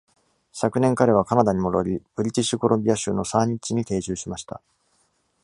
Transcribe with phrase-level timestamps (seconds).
[0.51, 4.59] 昨年、彼はカナダに戻り、ブリティッシュコロンビア州のサーニッチに定住しました。